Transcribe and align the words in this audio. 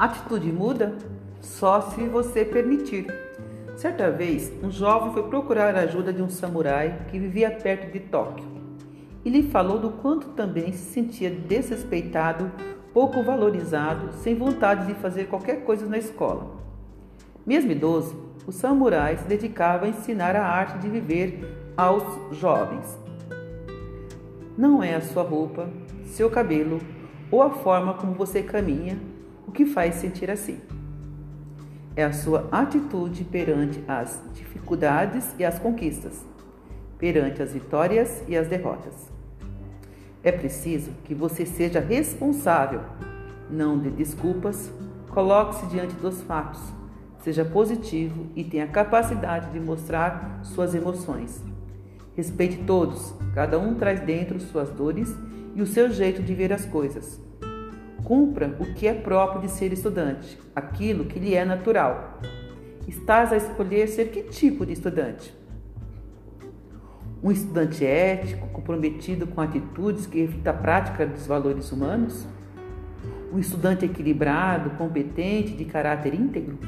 Atitude 0.00 0.50
muda 0.50 0.94
só 1.42 1.82
se 1.82 2.08
você 2.08 2.42
permitir. 2.42 3.06
Certa 3.76 4.10
vez, 4.10 4.50
um 4.62 4.70
jovem 4.70 5.12
foi 5.12 5.24
procurar 5.24 5.76
a 5.76 5.80
ajuda 5.80 6.10
de 6.10 6.22
um 6.22 6.30
samurai 6.30 7.04
que 7.10 7.18
vivia 7.18 7.50
perto 7.50 7.92
de 7.92 8.00
Tóquio 8.00 8.48
e 9.22 9.28
lhe 9.28 9.42
falou 9.50 9.78
do 9.78 9.90
quanto 9.90 10.28
também 10.28 10.72
se 10.72 10.90
sentia 10.90 11.28
desrespeitado, 11.28 12.50
pouco 12.94 13.22
valorizado, 13.22 14.14
sem 14.14 14.34
vontade 14.34 14.86
de 14.86 14.94
fazer 14.94 15.26
qualquer 15.26 15.64
coisa 15.64 15.84
na 15.84 15.98
escola. 15.98 16.46
Mesmo 17.44 17.70
idoso, 17.70 18.16
o 18.46 18.52
samurai 18.52 19.18
se 19.18 19.24
dedicava 19.24 19.84
a 19.84 19.90
ensinar 19.90 20.34
a 20.34 20.46
arte 20.46 20.78
de 20.78 20.88
viver 20.88 21.72
aos 21.76 22.02
jovens. 22.38 22.98
Não 24.56 24.82
é 24.82 24.94
a 24.94 25.02
sua 25.02 25.24
roupa, 25.24 25.68
seu 26.06 26.30
cabelo 26.30 26.80
ou 27.30 27.42
a 27.42 27.50
forma 27.50 27.92
como 27.92 28.14
você 28.14 28.42
caminha 28.42 29.09
o 29.46 29.52
que 29.52 29.66
faz 29.66 29.96
sentir 29.96 30.30
assim. 30.30 30.60
É 31.96 32.04
a 32.04 32.12
sua 32.12 32.48
atitude 32.52 33.24
perante 33.24 33.82
as 33.86 34.22
dificuldades 34.32 35.34
e 35.38 35.44
as 35.44 35.58
conquistas, 35.58 36.24
perante 36.98 37.42
as 37.42 37.52
vitórias 37.52 38.22
e 38.28 38.36
as 38.36 38.48
derrotas. 38.48 39.10
É 40.22 40.30
preciso 40.30 40.92
que 41.04 41.14
você 41.14 41.44
seja 41.46 41.80
responsável, 41.80 42.82
não 43.50 43.78
dê 43.78 43.90
desculpas, 43.90 44.70
coloque-se 45.08 45.66
diante 45.66 45.94
dos 45.96 46.20
fatos, 46.22 46.60
seja 47.18 47.44
positivo 47.44 48.26
e 48.36 48.44
tenha 48.44 48.66
capacidade 48.66 49.50
de 49.50 49.58
mostrar 49.58 50.40
suas 50.42 50.74
emoções. 50.74 51.42
Respeite 52.14 52.58
todos, 52.64 53.14
cada 53.34 53.58
um 53.58 53.74
traz 53.74 54.00
dentro 54.00 54.38
suas 54.38 54.70
dores 54.70 55.14
e 55.54 55.62
o 55.62 55.66
seu 55.66 55.90
jeito 55.90 56.22
de 56.22 56.34
ver 56.34 56.52
as 56.52 56.64
coisas. 56.64 57.20
Cumpra 58.04 58.56
o 58.58 58.74
que 58.74 58.86
é 58.86 58.94
próprio 58.94 59.42
de 59.42 59.50
ser 59.50 59.72
estudante, 59.72 60.38
aquilo 60.54 61.04
que 61.04 61.18
lhe 61.18 61.34
é 61.34 61.44
natural. 61.44 62.20
Estás 62.88 63.32
a 63.32 63.36
escolher 63.36 63.86
ser 63.88 64.10
que 64.10 64.22
tipo 64.22 64.66
de 64.66 64.72
estudante? 64.72 65.34
Um 67.22 67.30
estudante 67.30 67.84
ético, 67.84 68.48
comprometido 68.48 69.26
com 69.26 69.40
atitudes 69.40 70.06
que 70.06 70.22
reflitam 70.22 70.54
a 70.54 70.56
prática 70.56 71.06
dos 71.06 71.26
valores 71.26 71.70
humanos? 71.70 72.26
Um 73.32 73.38
estudante 73.38 73.84
equilibrado, 73.84 74.70
competente, 74.70 75.52
de 75.52 75.64
caráter 75.66 76.14
íntegro? 76.14 76.58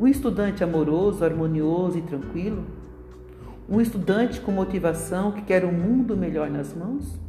Um 0.00 0.08
estudante 0.08 0.64
amoroso, 0.64 1.24
harmonioso 1.24 1.98
e 1.98 2.02
tranquilo? 2.02 2.64
Um 3.68 3.80
estudante 3.80 4.40
com 4.40 4.50
motivação 4.50 5.30
que 5.30 5.42
quer 5.42 5.64
um 5.64 5.72
mundo 5.72 6.16
melhor 6.16 6.50
nas 6.50 6.74
mãos? 6.74 7.20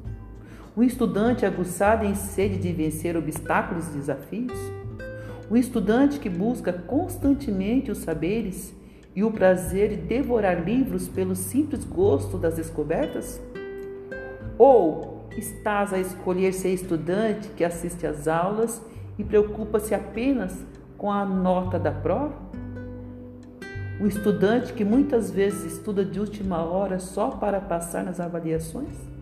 Um 0.76 0.82
estudante 0.82 1.46
aguçado 1.46 2.04
em 2.04 2.16
sede 2.16 2.58
de 2.58 2.74
vencer 2.74 3.16
obstáculos 3.16 3.90
e 3.90 3.92
desafios? 3.92 4.58
Um 5.50 5.56
estudante 5.56 6.18
que 6.18 6.28
busca 6.28 6.74
constantemente 6.74 7.92
os 7.92 8.00
saberes 8.00 8.74
e 9.16 9.24
o 9.24 9.30
prazer 9.30 9.90
de 9.90 9.98
devorar 9.98 10.66
livros 10.66 11.08
pelo 11.08 11.36
simples 11.36 11.84
gosto 11.84 12.40
das 12.40 12.56
descobertas? 12.56 13.40
Ou 14.58 15.28
estás 15.38 15.94
a 15.94 16.00
escolher 16.00 16.54
ser 16.54 16.74
estudante 16.74 17.50
que 17.50 17.64
assiste 17.64 18.08
às 18.08 18.28
aulas 18.28 18.82
e 19.20 19.24
preocupa-se 19.24 19.94
apenas 19.94 20.66
com 20.98 21.12
a 21.12 21.24
nota 21.24 21.78
da 21.78 21.92
prova? 21.92 22.34
O 24.02 24.08
estudante 24.08 24.74
que 24.74 24.84
muitas 24.84 25.30
vezes 25.30 25.74
estuda 25.74 26.04
de 26.04 26.20
última 26.20 26.64
hora 26.64 26.98
só 26.98 27.30
para 27.30 27.62
passar 27.62 28.04
nas 28.04 28.20
avaliações? 28.20 29.13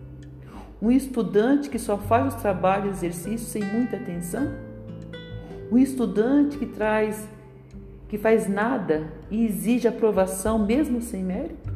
Um 0.82 0.90
estudante 0.90 1.70
que 1.70 1.78
só 1.78 1.96
faz 1.96 2.34
os 2.34 2.42
trabalhos 2.42 3.04
e 3.04 3.06
exercícios 3.06 3.52
sem 3.52 3.62
muita 3.62 3.96
atenção? 3.96 4.52
Um 5.70 5.78
estudante 5.78 6.58
que 6.58 6.66
traz 6.66 7.28
que 8.08 8.18
faz 8.18 8.48
nada 8.48 9.06
e 9.30 9.46
exige 9.46 9.86
aprovação 9.86 10.58
mesmo 10.58 11.00
sem 11.00 11.22
mérito? 11.22 11.72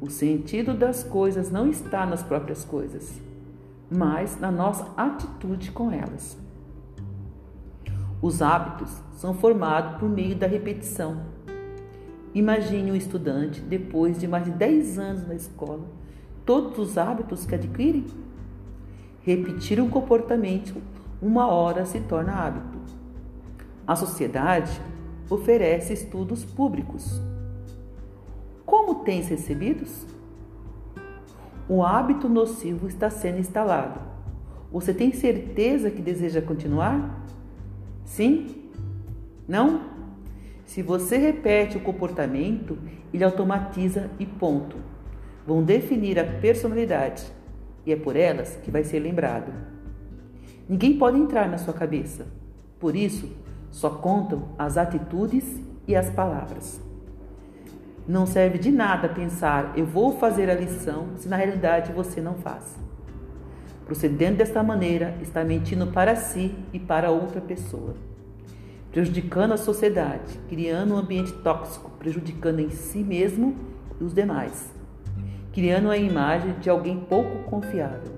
O 0.00 0.10
sentido 0.10 0.74
das 0.74 1.04
coisas 1.04 1.48
não 1.48 1.70
está 1.70 2.04
nas 2.04 2.20
próprias 2.20 2.64
coisas, 2.64 3.18
mas 3.88 4.40
na 4.40 4.50
nossa 4.50 4.92
atitude 4.96 5.70
com 5.70 5.92
elas. 5.92 6.36
Os 8.20 8.42
hábitos 8.42 8.90
são 9.12 9.32
formados 9.34 10.00
por 10.00 10.08
meio 10.08 10.34
da 10.34 10.48
repetição. 10.48 11.22
Imagine 12.34 12.90
um 12.90 12.96
estudante, 12.96 13.60
depois 13.60 14.18
de 14.18 14.26
mais 14.26 14.44
de 14.44 14.50
10 14.50 14.98
anos 14.98 15.28
na 15.28 15.34
escola, 15.36 15.86
todos 16.46 16.78
os 16.78 16.96
hábitos 16.96 17.44
que 17.44 17.56
adquirem? 17.56 18.06
Repetir 19.22 19.80
um 19.80 19.90
comportamento 19.90 20.80
uma 21.20 21.48
hora 21.48 21.84
se 21.84 21.98
torna 22.00 22.34
hábito. 22.34 22.78
A 23.84 23.96
sociedade 23.96 24.80
oferece 25.28 25.92
estudos 25.92 26.44
públicos. 26.44 27.20
Como 28.64 29.02
tens 29.02 29.28
recebidos? 29.28 30.06
O 31.68 31.82
hábito 31.82 32.28
nocivo 32.28 32.86
está 32.86 33.10
sendo 33.10 33.40
instalado. 33.40 33.98
Você 34.70 34.94
tem 34.94 35.12
certeza 35.12 35.90
que 35.90 36.00
deseja 36.00 36.40
continuar? 36.40 37.24
Sim? 38.04 38.70
Não? 39.48 39.80
Se 40.64 40.82
você 40.82 41.16
repete 41.16 41.76
o 41.76 41.80
comportamento, 41.80 42.78
ele 43.12 43.24
automatiza 43.24 44.10
e 44.18 44.26
ponto 44.26 44.76
vão 45.46 45.62
definir 45.62 46.18
a 46.18 46.24
personalidade 46.24 47.24
e 47.86 47.92
é 47.92 47.96
por 47.96 48.16
elas 48.16 48.56
que 48.62 48.70
vai 48.70 48.82
ser 48.82 48.98
lembrado. 48.98 49.52
Ninguém 50.68 50.98
pode 50.98 51.16
entrar 51.16 51.48
na 51.48 51.56
sua 51.56 51.72
cabeça, 51.72 52.26
por 52.80 52.96
isso 52.96 53.30
só 53.70 53.90
contam 53.90 54.48
as 54.58 54.76
atitudes 54.76 55.44
e 55.86 55.94
as 55.94 56.10
palavras. 56.10 56.80
Não 58.08 58.26
serve 58.26 58.58
de 58.58 58.72
nada 58.72 59.08
pensar 59.08 59.72
eu 59.76 59.86
vou 59.86 60.18
fazer 60.18 60.50
a 60.50 60.54
lição 60.54 61.10
se 61.16 61.28
na 61.28 61.36
realidade 61.36 61.92
você 61.92 62.20
não 62.20 62.34
faz. 62.34 62.76
Procedendo 63.84 64.38
desta 64.38 64.64
maneira, 64.64 65.16
está 65.22 65.44
mentindo 65.44 65.86
para 65.86 66.16
si 66.16 66.52
e 66.72 66.78
para 66.78 67.10
outra 67.10 67.40
pessoa, 67.40 67.94
prejudicando 68.90 69.52
a 69.52 69.56
sociedade, 69.56 70.40
criando 70.48 70.94
um 70.94 70.98
ambiente 70.98 71.32
tóxico, 71.34 71.88
prejudicando 71.98 72.58
em 72.58 72.70
si 72.70 72.98
mesmo 72.98 73.56
e 74.00 74.02
os 74.02 74.12
demais 74.12 74.75
criando 75.56 75.90
a 75.90 75.96
imagem 75.96 76.52
de 76.60 76.68
alguém 76.68 77.00
pouco 77.00 77.44
confiável, 77.44 78.12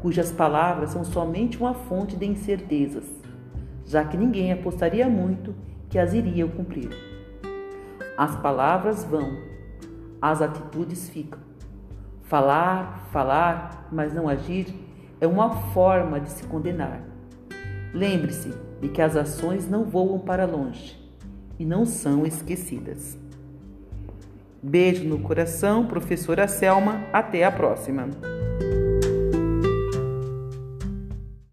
cujas 0.00 0.32
palavras 0.32 0.90
são 0.90 1.04
somente 1.04 1.56
uma 1.56 1.74
fonte 1.74 2.16
de 2.16 2.26
incertezas, 2.26 3.04
já 3.86 4.04
que 4.04 4.16
ninguém 4.16 4.52
apostaria 4.52 5.08
muito 5.08 5.54
que 5.88 5.96
as 5.96 6.12
iriam 6.12 6.48
cumprir. 6.48 6.90
As 8.18 8.34
palavras 8.34 9.04
vão, 9.04 9.38
as 10.20 10.42
atitudes 10.42 11.08
ficam. 11.08 11.38
Falar, 12.22 13.06
falar, 13.12 13.88
mas 13.92 14.12
não 14.12 14.28
agir 14.28 14.66
é 15.20 15.26
uma 15.28 15.50
forma 15.50 16.18
de 16.18 16.30
se 16.30 16.42
condenar. 16.48 17.00
Lembre-se 17.94 18.52
de 18.80 18.88
que 18.88 19.00
as 19.00 19.14
ações 19.14 19.68
não 19.68 19.84
voam 19.84 20.18
para 20.18 20.46
longe 20.46 20.98
e 21.60 21.64
não 21.64 21.86
são 21.86 22.26
esquecidas. 22.26 23.21
Beijo 24.62 25.02
no 25.04 25.18
coração, 25.18 25.86
professora 25.86 26.46
Selma. 26.46 27.04
Até 27.12 27.44
a 27.44 27.50
próxima. 27.50 28.08